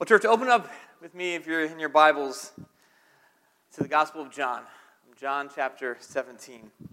[0.00, 0.66] Well, church, open up
[1.02, 2.52] with me, if you're in your Bibles,
[3.74, 4.62] to the Gospel of John,
[5.20, 6.70] John chapter 17.
[6.80, 6.88] And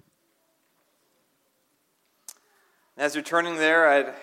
[2.97, 4.13] as you're turning there, I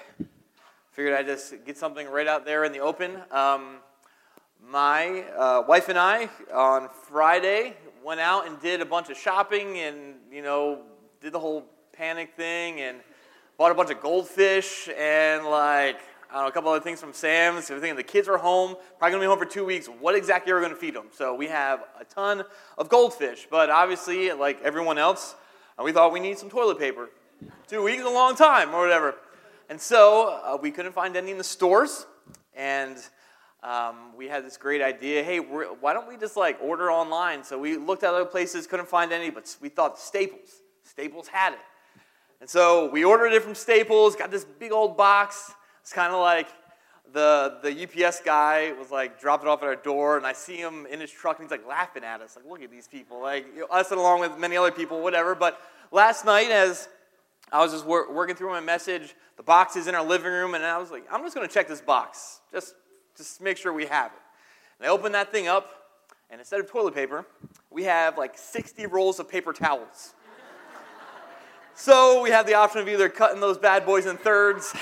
[0.92, 3.22] figured I'd just get something right out there in the open.
[3.30, 3.76] Um,
[4.62, 9.79] my uh, wife and I, on Friday, went out and did a bunch of shopping
[9.79, 10.82] and, you know,
[11.23, 11.64] did the whole
[11.95, 12.98] panic thing and
[13.57, 16.01] bought a bunch of goldfish and, like,
[16.35, 17.71] I don't know, a couple other things from Sam's.
[17.71, 19.87] We're thinking the kids are home, probably to be home for two weeks.
[19.87, 21.06] What exactly are we to feed them?
[21.12, 22.42] So we have a ton
[22.77, 25.37] of goldfish, but obviously, like everyone else,
[25.78, 27.09] uh, we thought we need some toilet paper.
[27.69, 29.15] Two weeks is a long time, or whatever.
[29.69, 32.05] And so uh, we couldn't find any in the stores,
[32.53, 32.97] and
[33.62, 35.23] um, we had this great idea.
[35.23, 37.45] Hey, why don't we just like order online?
[37.45, 40.62] So we looked at other places, couldn't find any, but we thought Staples.
[40.83, 41.61] Staples had it.
[42.41, 45.55] And so we ordered it from Staples, got this big old box.
[45.84, 46.48] It's kind of like
[47.12, 50.87] the, the UPS guy was like dropping off at our door, and I see him
[50.91, 53.45] in his truck, and he's like laughing at us, like, look at these people, like
[53.55, 55.34] you know, us and along with many other people, whatever.
[55.34, 56.89] But last night, as
[57.53, 60.55] I was just wor- working through my message, the box is in our living room,
[60.55, 62.77] and I was like, I'm just going to check this box, just
[63.14, 64.23] just make sure we have it.
[64.78, 65.69] And I opened that thing up,
[66.30, 67.27] and instead of toilet paper,
[67.70, 70.14] we have like 60 rolls of paper towels.
[71.75, 74.75] so we have the option of either cutting those bad boys in thirds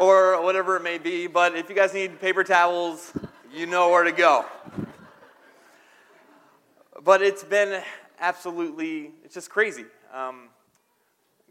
[0.00, 1.26] or whatever it may be.
[1.26, 3.12] But if you guys need paper towels,
[3.52, 4.46] you know where to go.
[7.04, 7.82] But it's been
[8.18, 9.84] absolutely, it's just crazy.
[10.12, 10.48] Um,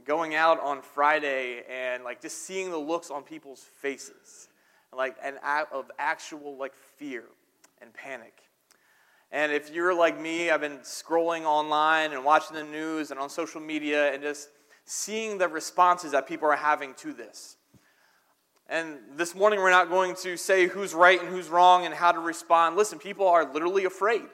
[0.04, 4.50] going out on Friday and like just seeing the looks on people's faces,
[4.96, 7.26] like an act of actual like fear
[7.82, 8.34] and panic.
[9.32, 13.30] And if you're like me, I've been scrolling online and watching the news and on
[13.30, 14.50] social media and just
[14.86, 17.58] seeing the responses that people are having to this.
[18.72, 22.12] And this morning, we're not going to say who's right and who's wrong and how
[22.12, 22.76] to respond.
[22.76, 24.28] Listen, people are literally afraid.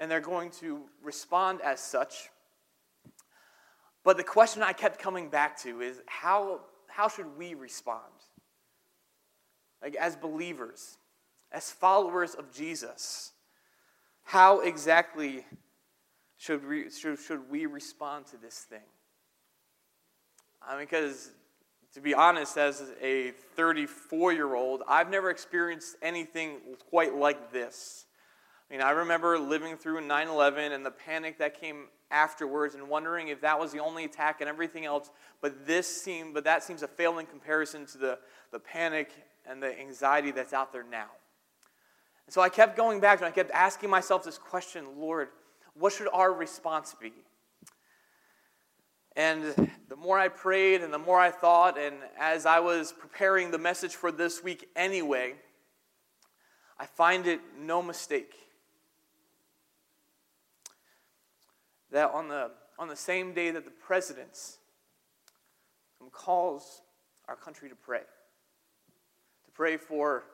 [0.00, 2.30] And they're going to respond as such.
[4.02, 8.02] But the question I kept coming back to is how, how should we respond?
[9.80, 10.98] Like, as believers,
[11.52, 13.30] as followers of Jesus,
[14.24, 15.46] how exactly
[16.38, 18.80] should we, should, should we respond to this thing?
[20.68, 21.30] Uh, because,
[21.94, 26.58] to be honest, as a 34 year old, I've never experienced anything
[26.90, 28.06] quite like this.
[28.68, 32.88] I mean, I remember living through 9 11 and the panic that came afterwards and
[32.88, 35.10] wondering if that was the only attack and everything else,
[35.40, 38.18] but this seemed, but that seems a fail in comparison to the,
[38.50, 39.10] the panic
[39.48, 41.06] and the anxiety that's out there now.
[42.26, 45.28] And so I kept going back and I kept asking myself this question Lord,
[45.74, 47.12] what should our response be?
[49.16, 53.50] And the more I prayed and the more I thought, and as I was preparing
[53.50, 55.34] the message for this week anyway,
[56.78, 58.34] I find it no mistake
[61.90, 64.38] that on the, on the same day that the president
[66.00, 66.82] um, calls
[67.26, 70.24] our country to pray, to pray for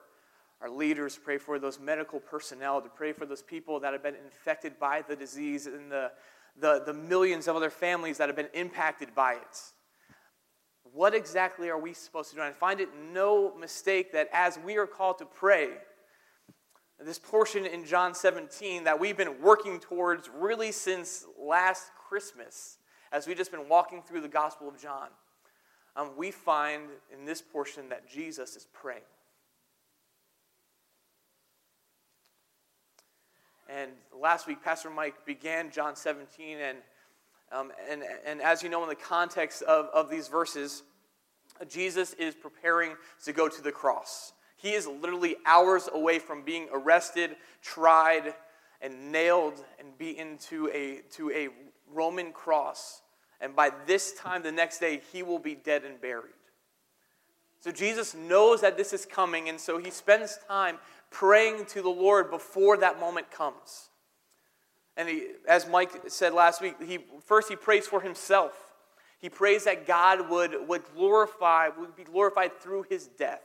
[0.63, 4.15] our leaders, pray for those medical personnel, to pray for those people that have been
[4.15, 6.09] infected by the disease and the,
[6.57, 9.61] the, the millions of other families that have been impacted by it.
[10.93, 12.41] What exactly are we supposed to do?
[12.41, 15.69] And I find it no mistake that as we are called to pray,
[17.03, 22.77] this portion in John 17 that we've been working towards really since last Christmas,
[23.11, 25.09] as we've just been walking through the Gospel of John,
[25.97, 29.01] um, we find in this portion that Jesus is praying.
[33.73, 33.91] And
[34.21, 36.77] last week, Pastor Mike began John 17, and,
[37.51, 40.83] um, and, and as you know, in the context of, of these verses,
[41.67, 42.91] Jesus is preparing
[43.25, 44.33] to go to the cross.
[44.57, 48.35] He is literally hours away from being arrested, tried,
[48.79, 51.47] and nailed and beaten to a, to a
[51.91, 53.01] Roman cross.
[53.41, 56.33] And by this time the next day, he will be dead and buried.
[57.59, 60.77] So Jesus knows that this is coming, and so he spends time
[61.13, 63.89] praying to the Lord before that moment comes.
[64.97, 68.51] And he, as Mike said last week, he, first he prays for himself.
[69.19, 73.41] He prays that God would, would glorify, would be glorified through his death.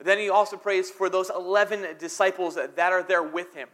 [0.00, 3.68] Then he also prays for those 11 disciples that are there with him.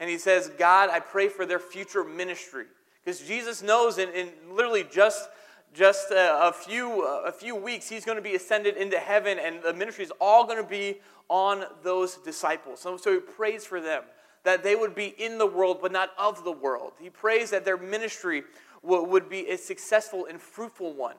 [0.00, 2.64] And he says, God, I pray for their future ministry.
[3.04, 5.28] Because Jesus knows in, in literally just,
[5.74, 9.62] just a, a, few, a few weeks, he's going to be ascended into heaven, and
[9.62, 10.98] the ministry is all going to be
[11.28, 12.80] on those disciples.
[12.80, 14.02] So, so he prays for them
[14.44, 16.92] that they would be in the world but not of the world.
[17.00, 18.44] He prays that their ministry
[18.82, 21.16] would be a successful and fruitful one.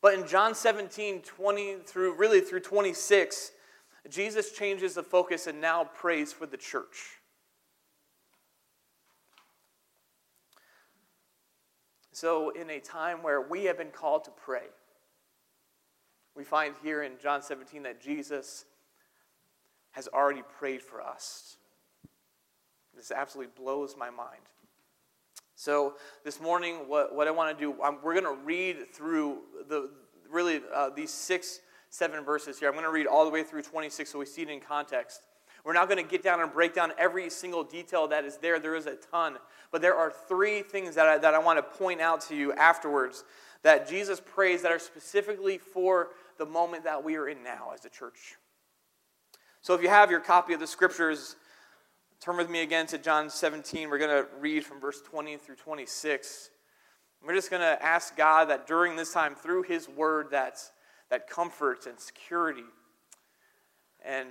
[0.00, 3.52] But in John 17, 20 through really through 26,
[4.08, 7.15] Jesus changes the focus and now prays for the church.
[12.16, 14.68] So, in a time where we have been called to pray,
[16.34, 18.64] we find here in John 17 that Jesus
[19.90, 21.58] has already prayed for us.
[22.96, 24.40] This absolutely blows my mind.
[25.56, 29.40] So, this morning, what, what I want to do, I'm, we're going to read through
[29.68, 29.90] the
[30.30, 31.60] really uh, these six,
[31.90, 32.68] seven verses here.
[32.68, 35.26] I'm going to read all the way through 26 so we see it in context.
[35.66, 38.60] We're not going to get down and break down every single detail that is there.
[38.60, 39.36] There is a ton.
[39.72, 42.52] But there are three things that I, that I want to point out to you
[42.52, 43.24] afterwards
[43.64, 47.84] that Jesus prays that are specifically for the moment that we are in now as
[47.84, 48.36] a church.
[49.60, 51.34] So if you have your copy of the scriptures,
[52.20, 53.90] turn with me again to John 17.
[53.90, 56.50] We're going to read from verse 20 through 26.
[57.26, 60.60] We're just going to ask God that during this time, through His Word, that,
[61.10, 62.62] that comfort and security
[64.04, 64.28] and,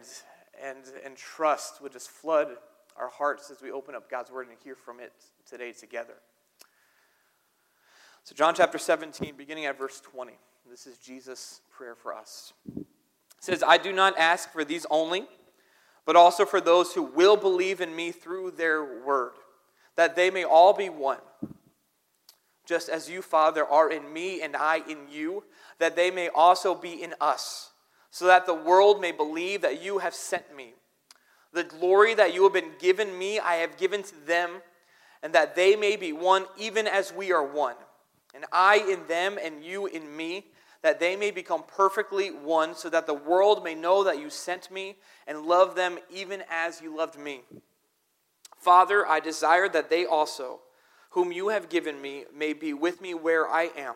[0.63, 2.50] and, and trust would just flood
[2.98, 5.13] our hearts as we open up God's Word and hear from it
[5.50, 6.16] today together.
[8.24, 10.34] So, John chapter 17, beginning at verse 20.
[10.69, 12.54] This is Jesus' prayer for us
[13.46, 15.25] says, I do not ask for these only,
[16.06, 19.34] but also for those who will believe in me through their word,
[19.96, 21.19] that they may all be one.
[22.66, 25.44] Just as you, Father, are in me and I in you,
[25.78, 27.69] that they may also be in us,
[28.16, 30.74] so that the world may believe that you have sent me.
[31.52, 34.62] The glory that you have been given me, I have given to them,
[35.22, 37.76] and that they may be one, even as we are one.
[38.34, 40.46] And I in them, and you in me
[40.82, 44.72] that they may become perfectly one, so that the world may know that you sent
[44.72, 44.96] me
[45.28, 47.42] and love them even as you loved me.
[48.58, 50.62] Father, I desire that they also,
[51.10, 53.96] whom you have given me, may be with me where I am,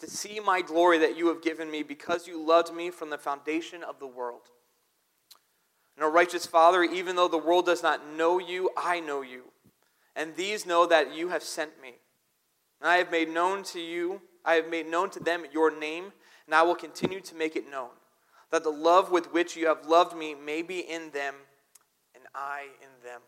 [0.00, 3.18] to see my glory that you have given me because you loved me from the
[3.18, 4.50] foundation of the world.
[5.96, 9.44] And, O righteous Father, even though the world does not know you, I know you.
[10.16, 11.94] And these know that you have sent me.
[12.80, 16.12] And I have made known to you, I have made known to them your name
[16.46, 17.90] and I will continue to make it known,
[18.50, 21.34] that the love with which you have loved me may be in them,
[22.14, 23.20] and I in them.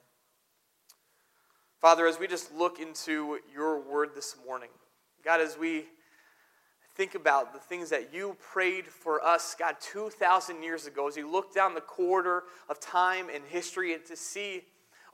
[1.81, 4.71] Father, as we just look into your word this morning,
[5.25, 5.87] God, as we
[6.97, 11.31] think about the things that you prayed for us, God, 2,000 years ago, as you
[11.31, 14.63] look down the corridor of time and history and to see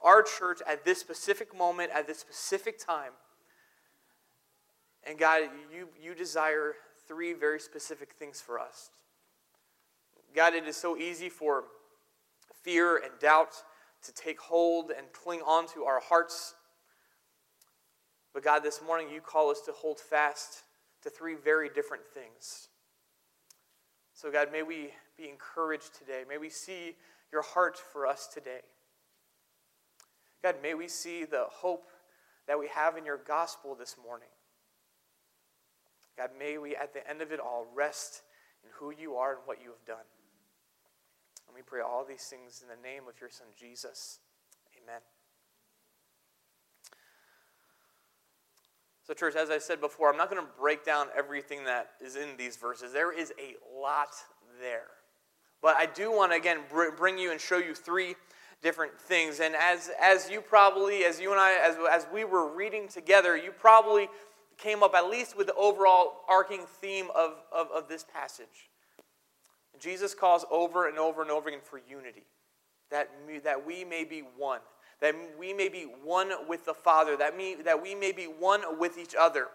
[0.02, 3.12] our church at this specific moment, at this specific time.
[5.04, 5.42] And God,
[5.74, 6.74] you, you desire
[7.08, 8.90] three very specific things for us.
[10.34, 11.64] God, it is so easy for
[12.62, 13.54] fear and doubt
[14.04, 16.54] to take hold and cling on to our hearts.
[18.32, 20.62] But God, this morning you call us to hold fast
[21.02, 22.68] to three very different things.
[24.14, 26.22] So, God, may we be encouraged today.
[26.28, 26.96] May we see
[27.32, 28.60] your heart for us today.
[30.42, 31.88] God, may we see the hope
[32.46, 34.28] that we have in your gospel this morning.
[36.16, 38.22] God, may we at the end of it all rest
[38.64, 40.04] in who you are and what you have done.
[41.46, 44.18] And we pray all these things in the name of your Son, Jesus.
[44.82, 45.00] Amen.
[49.04, 52.16] So, church, as I said before, I'm not going to break down everything that is
[52.16, 52.92] in these verses.
[52.92, 54.10] There is a lot
[54.60, 54.86] there.
[55.60, 56.60] But I do want to, again,
[56.96, 58.14] bring you and show you three
[58.62, 59.40] different things.
[59.40, 63.36] And as, as you probably, as you and I, as, as we were reading together,
[63.36, 64.08] you probably
[64.56, 68.70] came up at least with the overall arcing theme of, of, of this passage.
[69.80, 72.22] Jesus calls over and over and over again for unity,
[72.90, 73.10] that,
[73.42, 74.60] that we may be one,
[75.02, 78.78] that we may be one with the Father, that, me, that we may be one
[78.78, 79.48] with each other.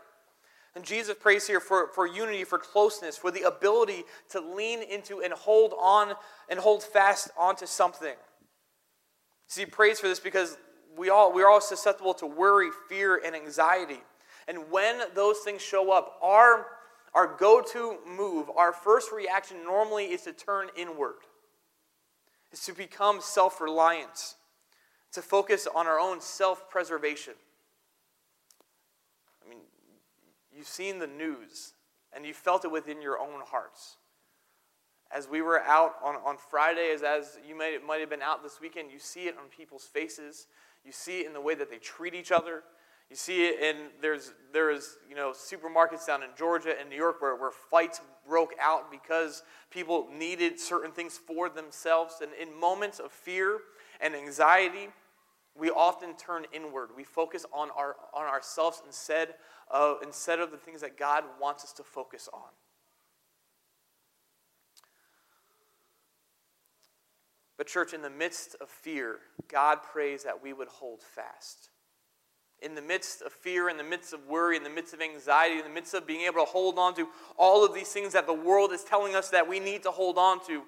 [0.76, 5.22] And Jesus prays here for, for unity, for closeness, for the ability to lean into
[5.24, 6.14] and hold on
[6.50, 8.14] and hold fast onto something.
[9.48, 10.58] See, he prays for this because
[10.98, 14.02] we all, we're all susceptible to worry, fear, and anxiety.
[14.50, 16.68] And when those things show up, our,
[17.14, 21.16] our go to move, our first reaction normally is to turn inward,
[22.52, 24.36] is to become self reliant,
[25.18, 27.34] to focus on our own self preservation.
[29.44, 29.62] I mean,
[30.56, 31.74] you've seen the news
[32.16, 33.98] and you felt it within your own hearts.
[35.12, 38.44] As we were out on, on Friday, as, as you might, might have been out
[38.44, 40.46] this weekend, you see it on people's faces.
[40.86, 42.62] You see it in the way that they treat each other.
[43.10, 47.22] You see it in there's there's you know supermarkets down in Georgia and New York
[47.22, 52.16] where, where fights broke out because people needed certain things for themselves.
[52.22, 53.60] And in moments of fear
[54.02, 54.90] and anxiety,
[55.58, 56.90] we often turn inward.
[56.96, 59.36] We focus on, our, on ourselves instead
[59.70, 62.50] of, instead of the things that God wants us to focus on.
[67.58, 71.70] But, church, in the midst of fear, God prays that we would hold fast.
[72.60, 75.58] In the midst of fear, in the midst of worry, in the midst of anxiety,
[75.58, 78.28] in the midst of being able to hold on to all of these things that
[78.28, 80.64] the world is telling us that we need to hold on to,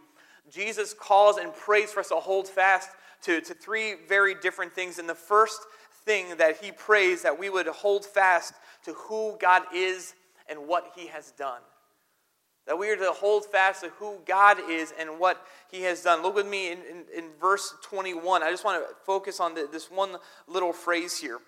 [0.51, 2.89] Jesus calls and prays for us to hold fast
[3.23, 4.99] to, to three very different things.
[4.99, 5.61] And the first
[6.05, 8.53] thing that he prays that we would hold fast
[8.85, 10.13] to who God is
[10.49, 11.61] and what he has done.
[12.69, 16.21] That we are to hold fast to who God is and what He has done.
[16.21, 18.43] Look with me in, in, in verse 21.
[18.43, 21.39] I just want to focus on the, this one little phrase here.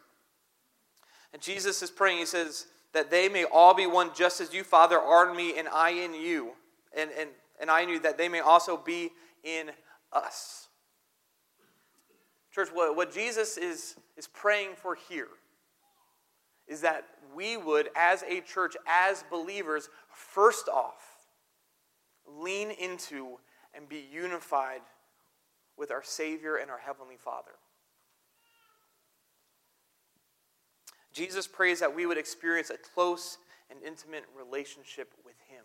[1.32, 4.64] And Jesus is praying, He says, That they may all be one, just as you,
[4.64, 6.54] Father, are in me and I in you,
[6.98, 7.30] and, and,
[7.62, 9.12] and I you, that they may also be
[9.44, 9.70] in
[10.12, 10.68] us.
[12.54, 15.30] Church, what, what Jesus is, is praying for here
[16.68, 21.02] is that we would, as a church, as believers, first off,
[22.28, 23.38] lean into
[23.74, 24.82] and be unified
[25.78, 27.52] with our Savior and our Heavenly Father.
[31.14, 33.38] Jesus prays that we would experience a close
[33.70, 35.64] and intimate relationship with Him.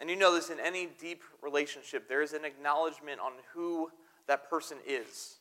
[0.00, 3.90] And you know this in any deep relationship, there is an acknowledgement on who
[4.26, 5.36] that person is.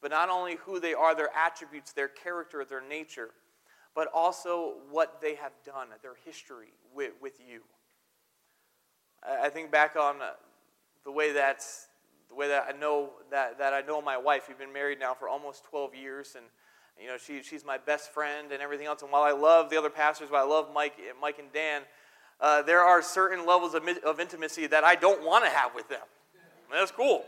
[0.00, 3.30] But not only who they are, their attributes, their character, their nature
[3.96, 7.62] but also what they have done, their history with, with you.
[9.26, 10.32] I think back on uh,
[11.04, 11.64] the way that
[12.28, 14.44] the way that I know that, that I know my wife.
[14.48, 16.44] We've been married now for almost 12 years, and
[17.00, 19.02] you know she, she's my best friend and everything else.
[19.02, 21.82] And while I love the other pastors, while I love Mike, Mike and Dan,
[22.40, 25.88] uh, there are certain levels of, of intimacy that I don't want to have with
[25.88, 26.02] them.
[26.70, 27.24] that's cool.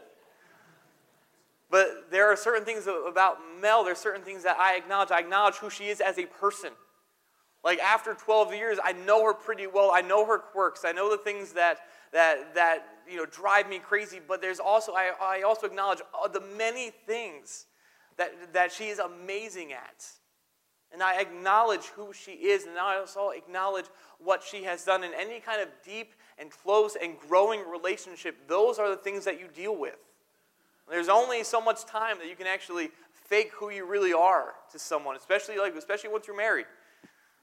[1.71, 5.11] But there are certain things about Mel, there's certain things that I acknowledge.
[5.11, 6.71] I acknowledge who she is as a person.
[7.65, 9.91] Like after 12 years, I know her pretty well.
[9.93, 10.85] I know her quirks.
[10.85, 11.79] I know the things that
[12.13, 14.21] that that you know drive me crazy.
[14.27, 15.99] But there's also I, I also acknowledge
[16.33, 17.67] the many things
[18.17, 20.07] that that she is amazing at.
[20.93, 23.85] And I acknowledge who she is, and I also acknowledge
[24.19, 28.49] what she has done in any kind of deep and close and growing relationship.
[28.49, 29.97] Those are the things that you deal with.
[30.89, 34.79] There's only so much time that you can actually fake who you really are to
[34.79, 36.67] someone, especially like especially once you're married.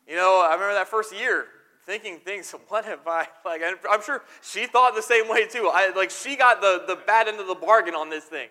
[0.07, 1.45] You know, I remember that first year
[1.85, 2.53] thinking things.
[2.67, 3.61] What have I like?
[3.89, 5.69] I'm sure she thought the same way too.
[5.71, 8.49] I like she got the the bad end of the bargain on this thing.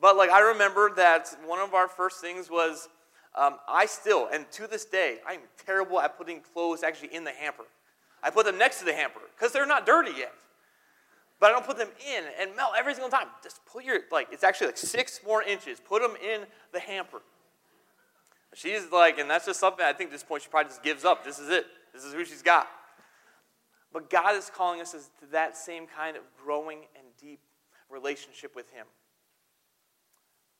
[0.00, 2.88] But like I remember that one of our first things was
[3.38, 7.32] um, I still and to this day I'm terrible at putting clothes actually in the
[7.32, 7.64] hamper.
[8.22, 10.34] I put them next to the hamper because they're not dirty yet
[11.40, 12.24] but I don't put them in.
[12.40, 15.80] And Mel, every single time, just put your, like, it's actually like six more inches.
[15.80, 16.42] Put them in
[16.72, 17.20] the hamper.
[18.54, 21.04] She's like, and that's just something I think at this point she probably just gives
[21.04, 21.24] up.
[21.24, 21.66] This is it.
[21.94, 22.66] This is who she's got.
[23.92, 24.98] But God is calling us to
[25.30, 27.40] that same kind of growing and deep
[27.88, 28.86] relationship with Him.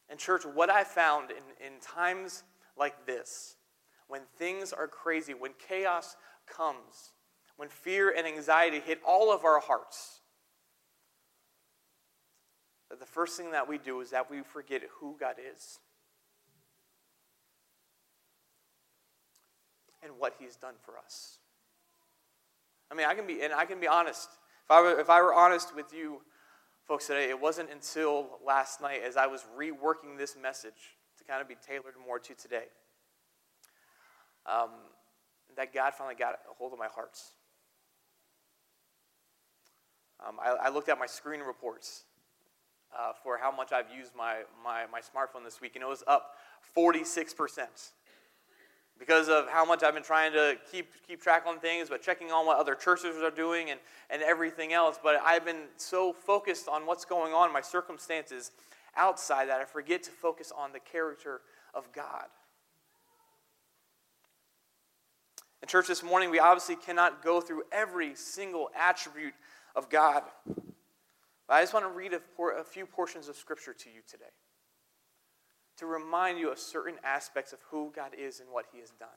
[0.08, 2.44] And, church, what I found in, in times
[2.78, 3.56] like this,
[4.06, 6.16] when things are crazy, when chaos
[6.46, 7.12] comes,
[7.56, 10.20] when fear and anxiety hit all of our hearts,
[12.90, 15.78] that the first thing that we do is that we forget who God is
[20.02, 21.38] and what He's done for us.
[22.90, 24.28] I mean, I can be, and I can be honest.
[24.64, 26.22] If I were, if I were honest with you
[26.86, 30.96] folks today, it wasn't until last night as I was reworking this message
[31.28, 32.64] kind of be tailored more to today
[34.46, 34.70] um,
[35.56, 37.32] that God finally got a hold of my hearts.
[40.26, 42.04] Um, I, I looked at my screen reports
[42.98, 46.02] uh, for how much I've used my, my, my smartphone this week, and it was
[46.06, 46.36] up
[46.74, 47.58] 46%
[48.98, 52.32] because of how much I've been trying to keep, keep track on things, but checking
[52.32, 54.98] on what other churches are doing and, and everything else.
[55.00, 58.50] But I've been so focused on what's going on, my circumstances
[58.98, 61.40] outside, that I forget to focus on the character
[61.72, 62.26] of God.
[65.62, 69.34] In church this morning, we obviously cannot go through every single attribute
[69.74, 70.22] of God.
[70.46, 74.00] But I just want to read a, por- a few portions of Scripture to you
[74.08, 74.26] today
[75.78, 79.08] to remind you of certain aspects of who God is and what He has done.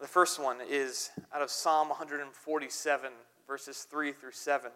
[0.00, 3.12] The first one is out of Psalm 147,
[3.46, 4.70] verses 3 through 7.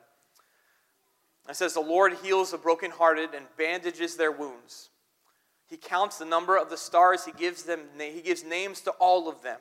[1.48, 4.90] It says, The Lord heals the brokenhearted and bandages their wounds.
[5.66, 9.28] He counts the number of the stars, He gives, them, he gives names to all
[9.28, 9.60] of them.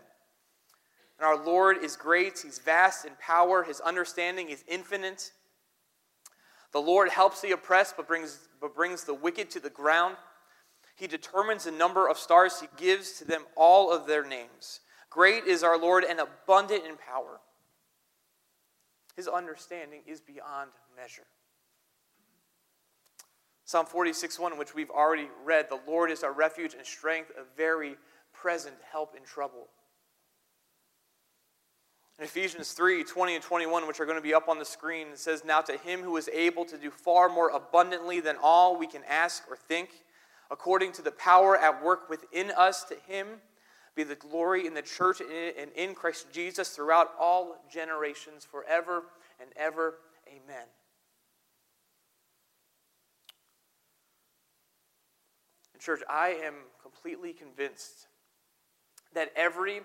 [1.20, 5.32] And our Lord is great, He's vast in power, His understanding is infinite.
[6.74, 10.18] The Lord helps the oppressed, but brings, but brings the wicked to the ground.
[10.96, 12.60] He determines the number of stars.
[12.60, 14.82] He gives to them all of their names.
[15.10, 17.40] Great is our Lord and abundant in power.
[19.16, 21.28] His understanding is beyond measure.
[23.68, 27.44] Psalm 46 1, which we've already read, the Lord is our refuge and strength, a
[27.58, 27.98] very
[28.32, 29.68] present help in trouble.
[32.18, 35.08] In Ephesians 3 20 and 21, which are going to be up on the screen,
[35.08, 38.78] it says, Now to him who is able to do far more abundantly than all
[38.78, 39.90] we can ask or think,
[40.50, 43.28] according to the power at work within us, to him
[43.96, 49.04] be the glory in the church and in Christ Jesus throughout all generations, forever
[49.42, 49.96] and ever.
[50.30, 50.68] Amen.
[55.80, 58.08] Church, I am completely convinced
[59.14, 59.82] that every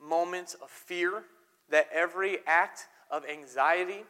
[0.00, 1.24] moment of fear,
[1.70, 4.04] that every act of anxiety,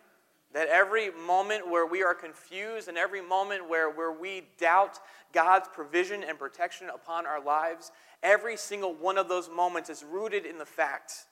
[0.52, 4.98] that every moment where we are confused and every moment where, where we doubt
[5.32, 7.90] God's provision and protection upon our lives,
[8.22, 11.26] every single one of those moments is rooted in the fact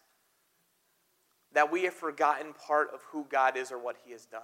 [1.55, 4.41] that we have forgotten part of who God is or what He has done.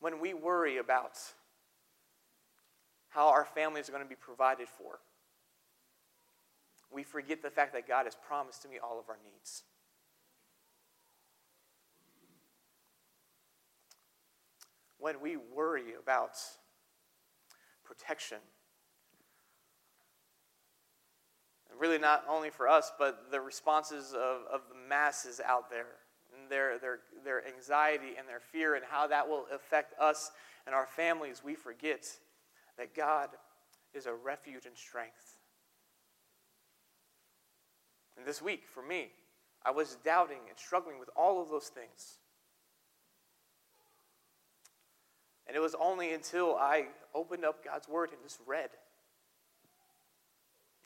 [0.00, 1.18] When we worry about
[3.10, 5.00] how our families are going to be provided for,
[6.92, 9.62] we forget the fact that God has promised to meet all of our needs.
[14.98, 16.36] When we worry about
[17.84, 18.38] protection,
[21.78, 25.86] really not only for us, but the responses of, of the masses out there
[26.50, 30.30] their, their, their anxiety and their fear and how that will affect us
[30.66, 32.06] and our families, we forget
[32.76, 33.30] that God
[33.94, 35.38] is a refuge and strength.
[38.16, 39.08] And this week, for me,
[39.64, 42.18] I was doubting and struggling with all of those things.
[45.46, 48.70] And it was only until I opened up God's word and just read.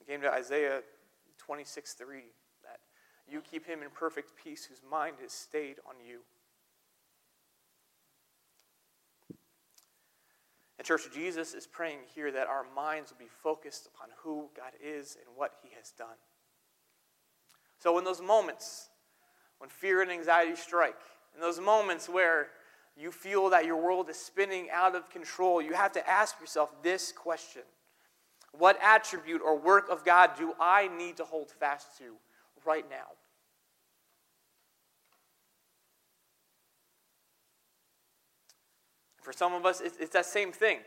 [0.01, 0.83] I came to Isaiah
[1.39, 2.23] 26 3.
[3.31, 6.21] You keep him in perfect peace whose mind is stayed on you.
[10.79, 14.49] And, church, of Jesus is praying here that our minds will be focused upon who
[14.57, 16.17] God is and what he has done.
[17.79, 18.89] So, in those moments
[19.59, 21.01] when fear and anxiety strike,
[21.35, 22.49] in those moments where
[22.97, 26.71] you feel that your world is spinning out of control, you have to ask yourself
[26.83, 27.63] this question
[28.53, 32.17] What attribute or work of God do I need to hold fast to
[32.67, 33.07] right now.
[39.23, 40.79] For some of us, it's, that same thing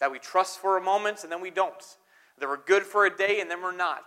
[0.00, 1.84] that we trust for a moment and then we don't.
[2.38, 4.04] That we're good for a day and then we're not.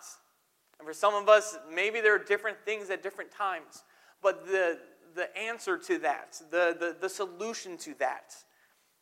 [0.79, 3.83] And for some of us, maybe there are different things at different times.
[4.21, 4.79] But the,
[5.15, 8.33] the answer to that, the, the, the solution to that,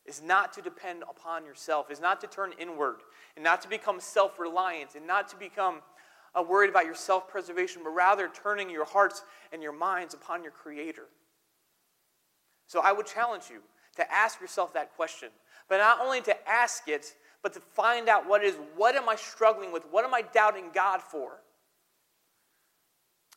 [0.06, 2.98] is not to depend upon yourself, is not to turn inward,
[3.36, 5.82] and not to become self reliant, and not to become
[6.38, 10.44] uh, worried about your self preservation, but rather turning your hearts and your minds upon
[10.44, 11.06] your Creator.
[12.68, 13.60] So I would challenge you
[13.96, 15.30] to ask yourself that question,
[15.70, 19.16] but not only to ask it, but to find out what is what am I
[19.16, 19.84] struggling with?
[19.92, 21.42] What am I doubting God for?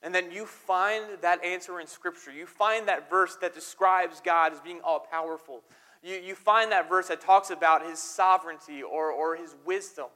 [0.02, 2.30] And then you find that answer in Scripture.
[2.30, 5.62] You find that verse that describes God as being all powerful.
[6.02, 10.06] You, you find that verse that talks about his sovereignty or, or his wisdom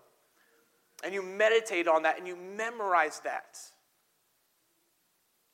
[1.02, 3.58] and you meditate on that and you memorize that.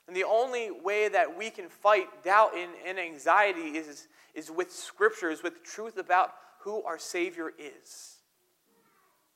[0.06, 4.72] And the only way that we can fight doubt and, and anxiety is, is with
[4.72, 8.16] scriptures, with truth about who our Savior is.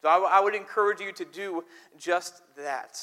[0.00, 1.64] So I, I would encourage you to do
[1.98, 2.98] just that.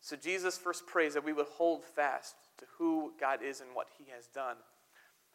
[0.00, 3.88] So Jesus first prays that we would hold fast to who God is and what
[3.98, 4.56] He has done.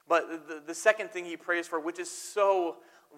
[0.08, 2.77] But the, the second thing he prays for, which is so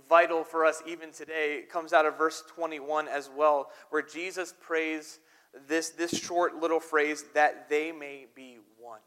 [0.09, 1.63] vital for us even today.
[1.69, 5.19] Comes out of verse 21 as well, where Jesus prays
[5.67, 8.99] this, this short little phrase, that they may be one.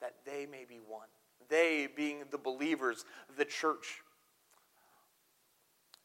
[0.00, 1.08] That they may be one.
[1.48, 3.04] They being the believers,
[3.36, 4.02] the church.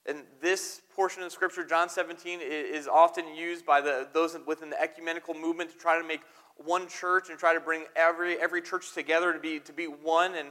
[0.06, 4.82] And this portion of Scripture, John 17, is often used by the, those within the
[4.82, 6.22] ecumenical movement to try to make
[6.58, 10.36] one church and try to bring every, every church together to be, to be one.
[10.36, 10.50] And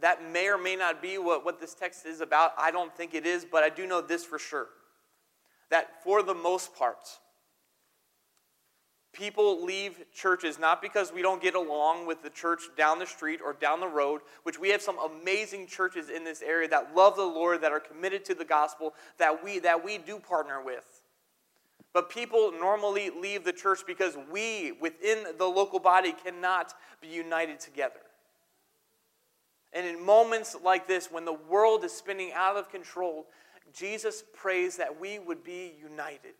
[0.00, 2.52] that may or may not be what, what this text is about.
[2.58, 4.68] I don't think it is, but I do know this for sure
[5.70, 7.08] that for the most part,
[9.12, 13.40] people leave churches not because we don't get along with the church down the street
[13.44, 17.16] or down the road, which we have some amazing churches in this area that love
[17.16, 21.02] the Lord, that are committed to the gospel, that we, that we do partner with.
[21.92, 27.58] But people normally leave the church because we, within the local body, cannot be united
[27.58, 28.00] together.
[29.76, 33.26] And in moments like this, when the world is spinning out of control,
[33.74, 36.32] Jesus prays that we would be united,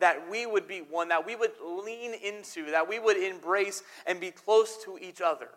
[0.00, 4.18] that we would be one, that we would lean into, that we would embrace and
[4.18, 5.48] be close to each other.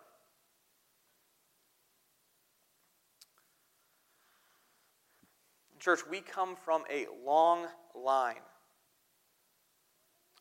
[5.80, 8.36] Church, we come from a long line,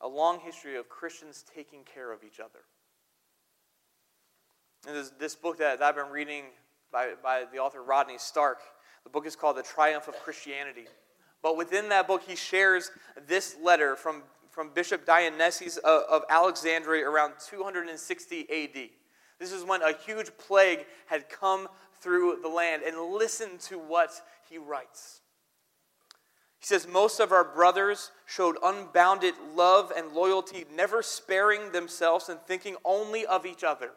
[0.02, 2.60] a long history of Christians taking care of each other.
[4.88, 6.46] And this, this book that I've been reading
[6.92, 8.60] by, by the author Rodney Stark,
[9.04, 10.86] the book is called The Triumph of Christianity.
[11.42, 12.92] But within that book, he shares
[13.28, 18.90] this letter from, from Bishop Dionysius of, of Alexandria around 260 AD.
[19.40, 21.68] This is when a huge plague had come
[22.00, 22.84] through the land.
[22.84, 24.12] And listen to what
[24.50, 25.22] he writes.
[26.60, 32.40] He says, Most of our brothers showed unbounded love and loyalty, never sparing themselves and
[32.42, 33.92] thinking only of each other.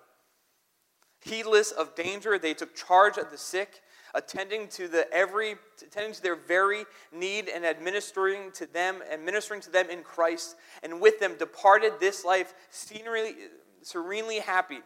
[1.24, 3.82] Heedless of danger, they took charge of the sick,
[4.14, 9.70] attending to, the every, attending to their very need and administering to them, administering to
[9.70, 13.34] them in Christ, and with them departed this life serenely,
[13.82, 14.80] serenely happy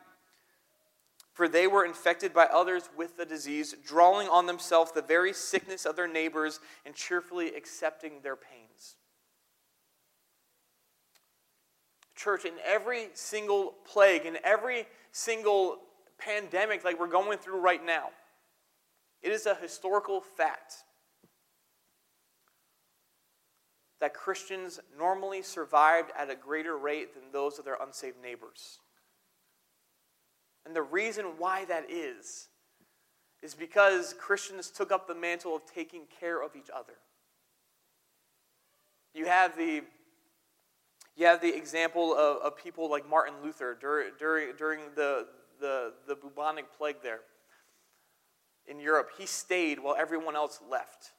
[1.39, 5.87] for they were infected by others with the disease, drawing on themselves the very sickness
[5.87, 8.97] of their neighbors and cheerfully accepting their pains.
[12.17, 15.79] Church, in every single plague, in every single
[16.19, 18.11] pandemic like we're going through right now,
[19.23, 20.75] it is a historical fact
[24.01, 28.79] that Christians normally survived at a greater rate than those of their unsaved neighbors.
[30.65, 32.49] And the reason why that is,
[33.43, 36.95] is because Christians took up the mantle of taking care of each other.
[39.15, 39.83] You have the,
[41.17, 45.27] you have the example of, of people like Martin Luther during, during, during the,
[45.61, 47.21] the, the bubonic plague there
[48.67, 49.11] in Europe.
[49.19, 51.13] He stayed while everyone else left.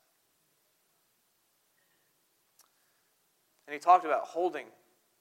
[3.67, 4.65] And he talked about holding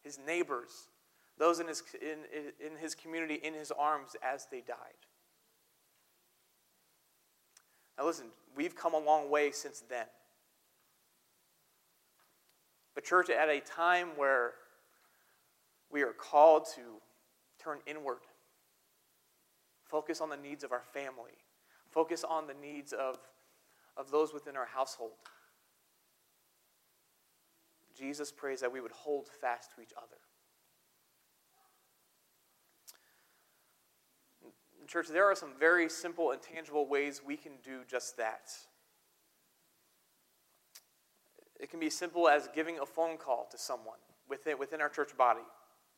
[0.03, 0.89] his neighbors
[1.39, 2.19] those in his, in,
[2.65, 4.77] in his community in his arms as they died.
[7.97, 8.27] Now, listen,
[8.57, 10.07] we've come a long way since then.
[12.95, 14.55] But, church, at a time where
[15.91, 16.81] we are called to
[17.63, 18.19] turn inward,
[19.89, 21.33] focus on the needs of our family,
[21.91, 23.19] focus on the needs of,
[23.97, 25.13] of those within our household.
[27.97, 30.19] Jesus prays that we would hold fast to each other.
[34.89, 38.51] church, there are some very simple and tangible ways we can do just that.
[41.61, 43.99] It can be simple as giving a phone call to someone
[44.29, 45.43] within, within our church body,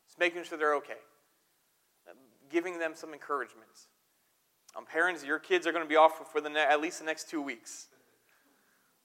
[0.07, 0.99] just making sure they're okay,
[2.51, 3.71] giving them some encouragement.
[4.77, 7.05] Um, parents, your kids are going to be off for the ne- at least the
[7.05, 7.87] next two weeks.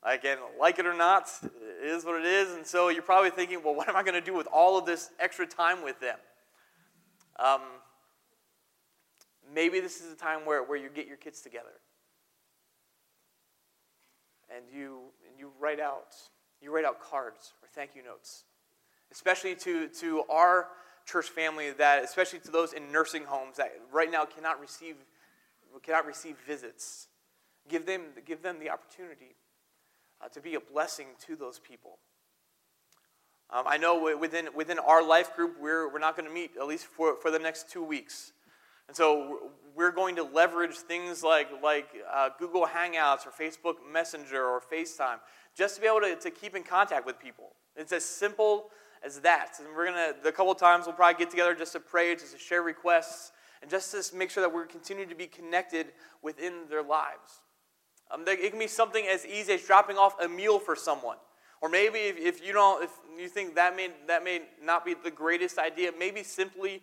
[0.04, 2.54] Again, like it or not, it is what it is.
[2.54, 4.86] And so you're probably thinking, well, what am I going to do with all of
[4.86, 6.18] this extra time with them?
[7.40, 7.62] Um,
[9.54, 11.80] Maybe this is a time where, where you get your kids together
[14.56, 16.16] and you, and you write out
[16.62, 18.46] you write out cards or thank you notes
[19.12, 20.68] especially to, to our
[21.06, 24.96] church family that especially to those in nursing homes that right now cannot receive
[25.84, 27.08] cannot receive visits
[27.70, 29.36] give them give them the opportunity
[30.24, 31.98] uh, to be a blessing to those people
[33.52, 36.68] um, i know within within our life group we're, we're not going to meet at
[36.68, 38.32] least for, for the next two weeks
[38.88, 44.42] and so we're going to leverage things like, like uh, Google Hangouts or Facebook Messenger
[44.44, 45.20] or FaceTime
[45.56, 47.56] just to be able to, to keep in contact with people.
[47.76, 48.68] It's as simple
[49.06, 49.54] as that.
[49.60, 52.34] And we're going to, a couple times, we'll probably get together just to pray, just
[52.34, 55.88] to share requests, and just to make sure that we're continuing to be connected
[56.22, 57.42] within their lives.
[58.12, 61.18] Um, it can be something as easy as dropping off a meal for someone.
[61.62, 64.94] Or maybe if, if you don't, if you think that may, that may not be
[64.94, 66.82] the greatest idea, maybe simply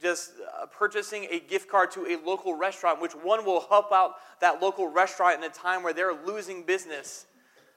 [0.00, 4.14] just uh, purchasing a gift card to a local restaurant, which one will help out
[4.40, 7.26] that local restaurant in a time where they're losing business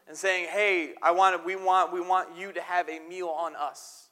[0.08, 3.56] and saying, hey, I want, we, want, we want you to have a meal on
[3.56, 4.10] us.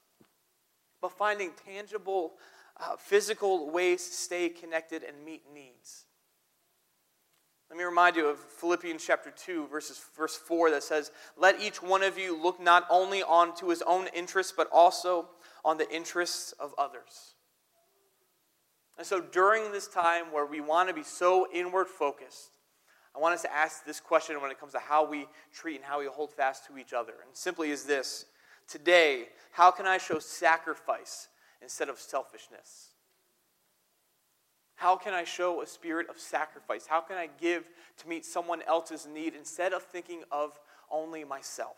[1.02, 2.34] But finding tangible,
[2.80, 6.06] uh, physical ways to stay connected and meet needs.
[7.70, 11.82] Let me remind you of Philippians chapter 2, verses, verse 4, that says, Let each
[11.82, 15.28] one of you look not only on to his own interests, but also
[15.66, 17.34] on the interests of others.
[18.98, 22.52] And so during this time where we want to be so inward focused,
[23.16, 25.86] I want us to ask this question when it comes to how we treat and
[25.86, 27.14] how we hold fast to each other.
[27.26, 28.26] And simply is this
[28.68, 31.28] Today, how can I show sacrifice
[31.62, 32.90] instead of selfishness?
[34.76, 36.88] How can I show a spirit of sacrifice?
[36.88, 41.78] How can I give to meet someone else's need instead of thinking of only myself?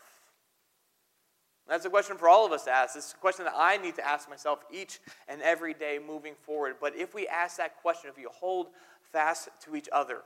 [1.68, 2.96] That's a question for all of us to ask.
[2.96, 6.76] It's a question that I need to ask myself each and every day moving forward.
[6.80, 8.68] But if we ask that question, if we hold
[9.12, 10.22] fast to each other,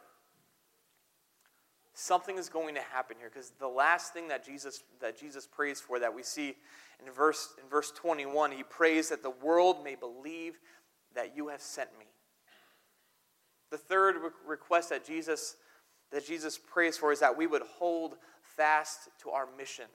[2.00, 5.82] something is going to happen here because the last thing that Jesus that Jesus prays
[5.82, 6.56] for that we see
[7.06, 10.60] in verse in verse 21 he prays that the world may believe
[11.16, 12.06] that you have sent me.
[13.72, 15.58] The third re- request that Jesus
[16.12, 19.86] that Jesus prays for is that we would hold fast to our mission.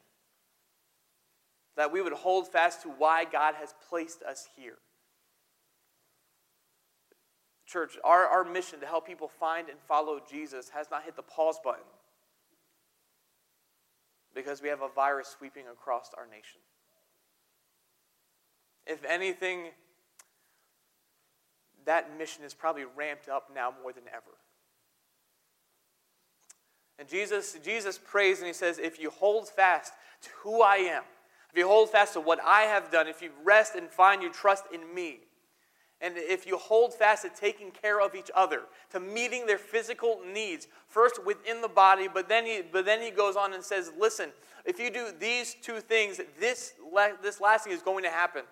[1.77, 4.79] That we would hold fast to why God has placed us here
[7.75, 11.23] Church, our, our mission to help people find and follow Jesus has not hit the
[11.23, 11.83] pause button
[14.33, 16.61] because we have a virus sweeping across our nation.
[18.87, 19.71] If anything,
[21.85, 24.37] that mission is probably ramped up now more than ever.
[27.01, 31.03] And Jesus, Jesus prays and he says, If you hold fast to who I am,
[31.51, 34.33] if you hold fast to what I have done, if you rest and find your
[34.33, 35.23] trust in me,
[36.01, 40.21] and if you hold fast to taking care of each other, to meeting their physical
[40.33, 43.91] needs, first within the body, but then he, but then he goes on and says,
[43.99, 44.31] listen,
[44.65, 46.75] if you do these two things, this,
[47.23, 48.43] this last thing is going to happen.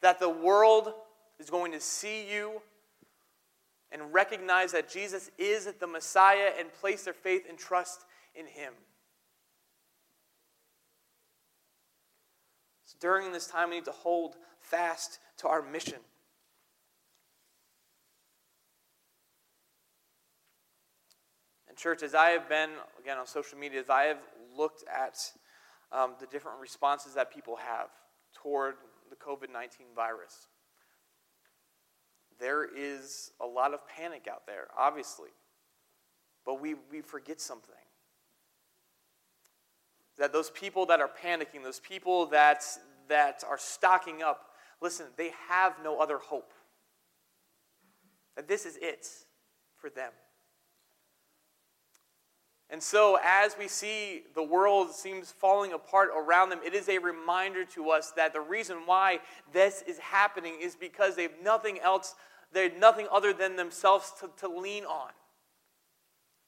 [0.00, 0.92] That the world
[1.38, 2.62] is going to see you
[3.92, 8.04] and recognize that Jesus is the Messiah and place their faith and trust
[8.34, 8.72] in him.
[12.86, 15.98] So during this time, we need to hold fast to our mission.
[21.80, 24.18] Church, as I have been, again, on social media, as I have
[24.56, 25.18] looked at
[25.90, 27.88] um, the different responses that people have
[28.34, 28.74] toward
[29.08, 30.48] the COVID 19 virus,
[32.38, 35.30] there is a lot of panic out there, obviously.
[36.44, 37.74] But we, we forget something.
[40.18, 42.62] That those people that are panicking, those people that,
[43.08, 44.50] that are stocking up,
[44.82, 46.52] listen, they have no other hope.
[48.36, 49.06] That this is it
[49.76, 50.12] for them.
[52.72, 56.98] And so, as we see the world seems falling apart around them, it is a
[56.98, 59.18] reminder to us that the reason why
[59.52, 62.14] this is happening is because they have nothing else,
[62.52, 65.10] they have nothing other than themselves to, to lean on,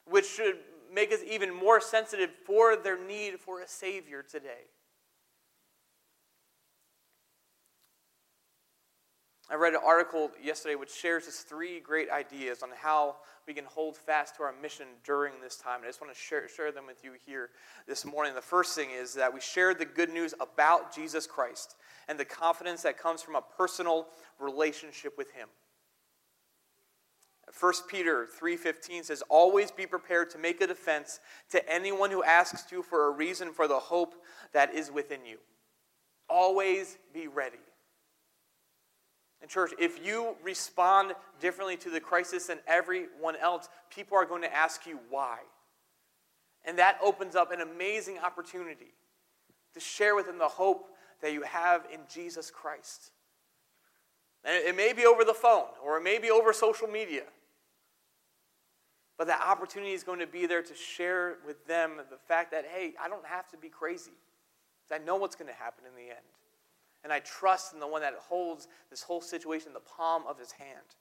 [0.08, 0.58] which should
[0.94, 4.68] make us even more sensitive for their need for a Savior today.
[9.52, 13.66] I read an article yesterday which shares us three great ideas on how we can
[13.66, 15.80] hold fast to our mission during this time.
[15.80, 17.50] And I just want to share, share them with you here
[17.86, 18.34] this morning.
[18.34, 21.76] The first thing is that we share the good news about Jesus Christ
[22.08, 24.06] and the confidence that comes from a personal
[24.40, 25.48] relationship with Him.
[27.60, 32.72] 1 Peter 3:15 says always be prepared to make a defense to anyone who asks
[32.72, 34.14] you for a reason for the hope
[34.52, 35.36] that is within you.
[36.30, 37.58] Always be ready.
[39.42, 44.42] And, church, if you respond differently to the crisis than everyone else, people are going
[44.42, 45.38] to ask you why.
[46.64, 48.94] And that opens up an amazing opportunity
[49.74, 50.86] to share with them the hope
[51.20, 53.10] that you have in Jesus Christ.
[54.44, 57.24] And it may be over the phone or it may be over social media.
[59.18, 62.64] But that opportunity is going to be there to share with them the fact that,
[62.72, 64.12] hey, I don't have to be crazy.
[64.92, 66.20] I know what's going to happen in the end
[67.04, 70.38] and I trust in the one that holds this whole situation in the palm of
[70.38, 70.96] his hand.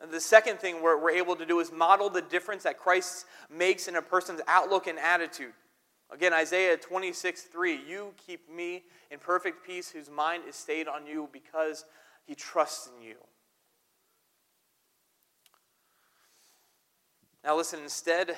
[0.00, 3.26] And the second thing we're, we're able to do is model the difference that Christ
[3.50, 5.52] makes in a person's outlook and attitude.
[6.10, 11.06] Again, Isaiah 26, 3, you keep me in perfect peace whose mind is stayed on
[11.06, 11.84] you because
[12.26, 13.16] he trusts in you.
[17.44, 18.36] Now, listen, instead,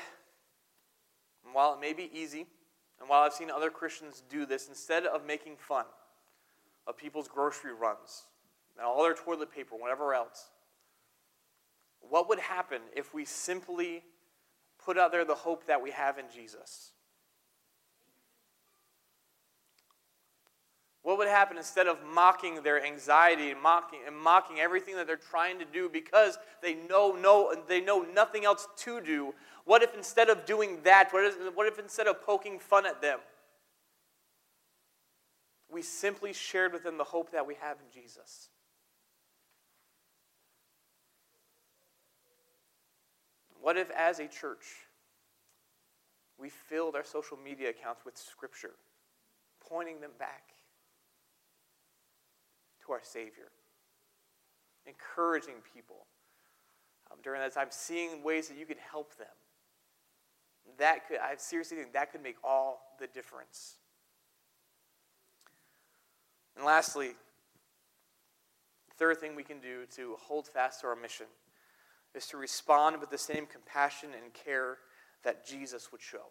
[1.53, 2.47] while it may be easy,
[3.01, 5.87] and while I've seen other Christians do this, instead of making fun,
[6.87, 8.25] of people's grocery runs
[8.77, 10.51] and all their toilet paper, whatever else.
[12.01, 14.03] What would happen if we simply
[14.85, 16.93] put out there the hope that we have in Jesus?
[21.03, 25.17] What would happen instead of mocking their anxiety and mocking, and mocking everything that they're
[25.17, 29.35] trying to do because they know, no, they know nothing else to do?
[29.65, 33.03] What if instead of doing that, what if, what if instead of poking fun at
[33.03, 33.19] them,
[35.73, 38.51] we simply shared with them the hope that we have in Jesus.
[43.61, 44.67] What if, as a church,
[46.39, 48.75] we filled our social media accounts with Scripture,
[49.67, 50.43] pointing them back
[52.85, 53.51] to our Savior,
[54.87, 56.07] encouraging people
[57.11, 59.29] um, during that time, seeing ways that you could help them.
[60.79, 63.77] That could, I seriously think that could make all the difference.
[66.57, 67.09] And lastly,
[68.89, 71.27] the third thing we can do to hold fast to our mission
[72.15, 74.79] is to respond with the same compassion and care
[75.25, 76.27] that Jesus would show.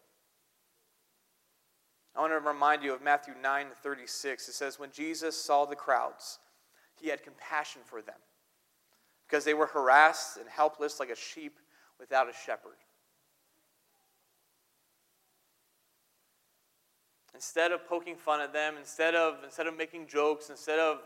[2.16, 4.50] I want to remind you of Matthew 9 36.
[4.50, 6.40] It says, When Jesus saw the crowds,
[7.00, 8.16] he had compassion for them
[9.28, 11.58] because they were harassed and helpless like a sheep
[12.00, 12.76] without a shepherd.
[17.42, 21.00] Instead of poking fun at them, instead of, instead of making jokes, instead of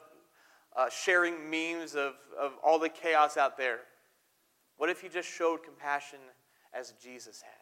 [0.76, 3.80] uh, sharing memes of, of all the chaos out there,
[4.76, 6.20] what if he just showed compassion
[6.74, 7.54] as Jesus had?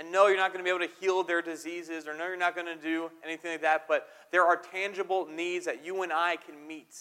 [0.00, 2.36] And no, you're not going to be able to heal their diseases, or no, you're
[2.36, 6.12] not going to do anything like that, but there are tangible needs that you and
[6.12, 6.94] I can meet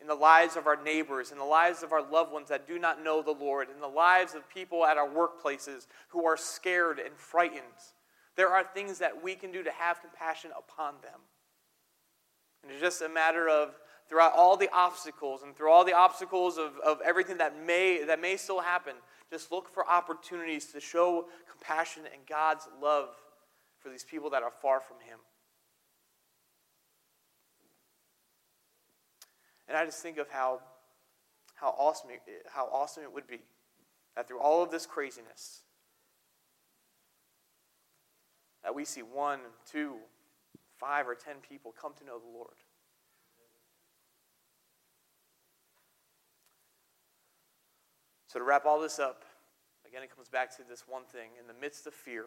[0.00, 2.78] in the lives of our neighbors, in the lives of our loved ones that do
[2.78, 6.98] not know the Lord, in the lives of people at our workplaces who are scared
[6.98, 7.62] and frightened.
[8.36, 11.20] There are things that we can do to have compassion upon them.
[12.62, 13.74] And it's just a matter of
[14.08, 18.20] throughout all the obstacles and through all the obstacles of, of everything that may, that
[18.20, 18.94] may still happen,
[19.30, 23.08] just look for opportunities to show compassion and God's love
[23.78, 25.18] for these people that are far from Him.
[29.68, 30.60] And I just think of how,
[31.54, 32.20] how, awesome it,
[32.52, 33.40] how awesome it would be
[34.16, 35.62] that through all of this craziness,
[38.64, 39.96] that we see one, two,
[40.78, 42.56] five, or ten people come to know the Lord.
[48.28, 49.24] So, to wrap all this up,
[49.86, 51.30] again, it comes back to this one thing.
[51.38, 52.26] In the midst of fear,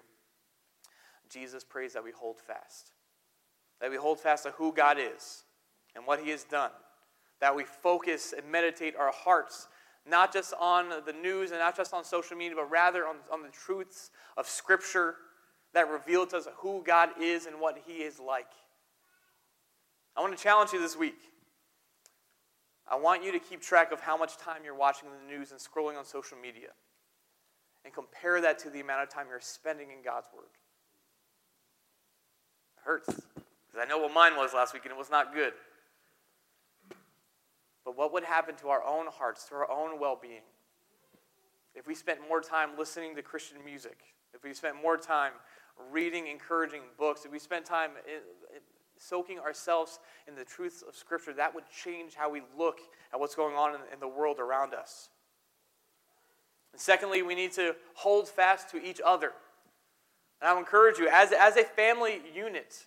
[1.30, 2.92] Jesus prays that we hold fast.
[3.82, 5.44] That we hold fast to who God is
[5.96, 6.72] and what He has done.
[7.42, 9.68] That we focus and meditate our hearts
[10.10, 13.44] not just on the news and not just on social media, but rather on, on
[13.44, 15.16] the truths of Scripture
[15.74, 18.52] that reveal to us who God is and what He is like.
[20.18, 21.18] I want to challenge you this week.
[22.88, 25.60] I want you to keep track of how much time you're watching the news and
[25.60, 26.70] scrolling on social media.
[27.86, 30.50] And compare that to the amount of time you're spending in God's Word.
[32.78, 33.08] It hurts.
[33.08, 35.54] Because I know what mine was last week and it was not good.
[37.90, 40.44] But what would happen to our own hearts, to our own well being,
[41.74, 43.98] if we spent more time listening to Christian music,
[44.32, 45.32] if we spent more time
[45.90, 48.18] reading encouraging books, if we spent time eh,
[48.56, 48.60] eh,
[49.00, 49.98] soaking ourselves
[50.28, 52.78] in the truths of Scripture, that would change how we look
[53.12, 55.10] at what's going on in, in the world around us.
[56.74, 59.32] And secondly, we need to hold fast to each other.
[60.42, 62.86] And I'll encourage you, as, as a family unit,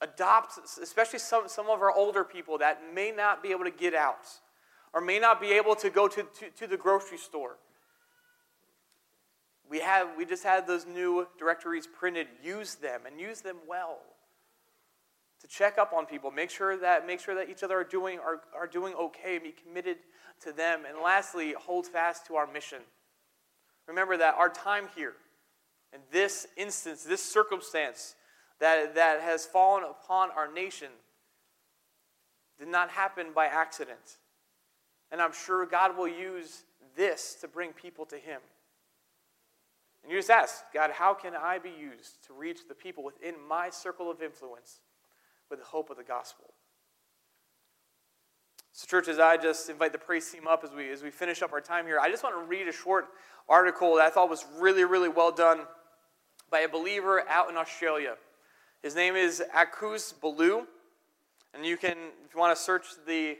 [0.00, 3.94] adopt, especially some, some of our older people that may not be able to get
[3.94, 4.26] out
[4.92, 7.56] or may not be able to go to, to, to the grocery store.
[9.68, 12.28] We, have, we just had those new directories printed.
[12.42, 13.98] Use them and use them well
[15.40, 18.18] to check up on people, make sure that make sure that each other are doing
[18.18, 19.98] are, are doing okay, be committed
[20.40, 22.78] to them, and lastly, hold fast to our mission.
[23.86, 25.14] Remember that our time here,
[25.92, 28.14] in this instance, this circumstance
[28.60, 30.88] that, that has fallen upon our nation,
[32.58, 34.18] did not happen by accident.
[35.10, 36.64] And I'm sure God will use
[36.96, 38.40] this to bring people to Him.
[40.02, 43.34] And you just ask, God, how can I be used to reach the people within
[43.48, 44.80] my circle of influence
[45.50, 46.46] with the hope of the gospel.
[48.72, 51.40] So, church, as I just invite the praise team up as we, as we finish
[51.40, 53.06] up our time here, I just want to read a short
[53.48, 55.60] article that I thought was really, really well done
[56.50, 58.16] by a believer out in Australia.
[58.82, 60.66] His name is Akos Balogh,
[61.54, 63.36] and you can, if you want to search the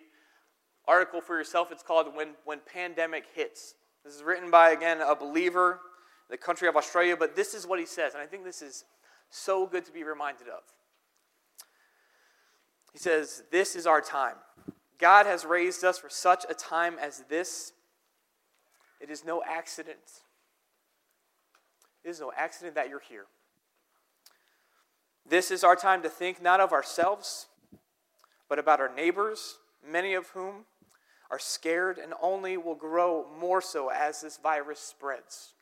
[0.88, 3.74] article for yourself, it's called When, when Pandemic Hits.
[4.04, 5.80] This is written by, again, a believer
[6.28, 8.84] the country of Australia, but this is what he says, and I think this is
[9.30, 10.62] so good to be reminded of.
[12.92, 14.36] He says, This is our time.
[14.98, 17.72] God has raised us for such a time as this.
[19.00, 19.98] It is no accident.
[22.02, 23.26] It is no accident that you're here.
[25.28, 27.46] This is our time to think not of ourselves,
[28.48, 30.66] but about our neighbors, many of whom
[31.30, 35.54] are scared and only will grow more so as this virus spreads.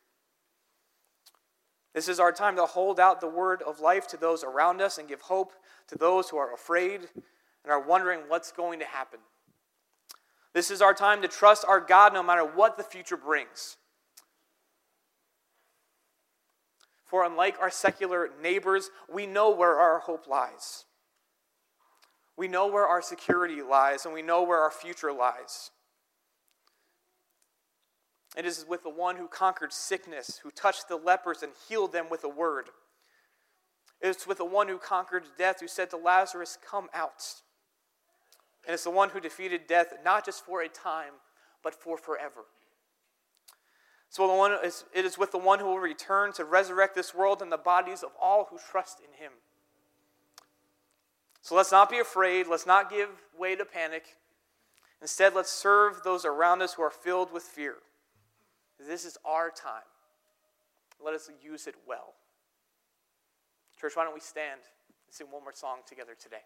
[1.94, 4.98] This is our time to hold out the word of life to those around us
[4.98, 5.52] and give hope
[5.88, 9.20] to those who are afraid and are wondering what's going to happen.
[10.52, 13.76] This is our time to trust our God no matter what the future brings.
[17.14, 20.84] For unlike our secular neighbors, we know where our hope lies.
[22.36, 25.70] We know where our security lies, and we know where our future lies.
[28.36, 32.06] It is with the one who conquered sickness, who touched the lepers and healed them
[32.10, 32.70] with a word.
[34.00, 37.22] It is with the one who conquered death, who said to Lazarus, Come out.
[38.66, 41.12] And it's the one who defeated death, not just for a time,
[41.62, 42.46] but for forever.
[44.16, 47.50] The one it is with the one who will return to resurrect this world and
[47.50, 49.32] the bodies of all who trust in him.
[51.42, 52.46] So let's not be afraid.
[52.48, 54.16] Let's not give way to panic.
[55.02, 57.74] Instead, let's serve those around us who are filled with fear.
[58.78, 59.82] This is our time.
[61.04, 62.14] Let us use it well.
[63.78, 64.60] Church, why don't we stand
[65.06, 66.44] and sing one more song together today?